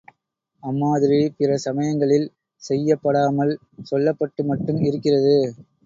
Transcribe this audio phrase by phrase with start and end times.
[0.63, 2.27] அம்மாதிரி பிற சமயங்களில்
[2.63, 3.53] செய்யப்படாமல்,
[3.91, 5.37] சொல்லப்பட்டு மட்டும் இருக்கிறது.